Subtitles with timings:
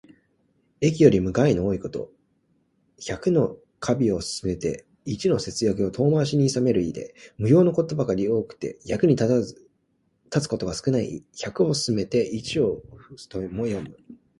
[0.79, 2.11] 益よりも害の多いこと。
[2.99, 9.55] 百の華美を勧めて一の節約を遠回しにいさめる意で、無用のことばかり多くて、役に立
[10.31, 11.25] つことが少ない意。
[11.39, 13.95] 「百を勧めて一を諷す」とも読む。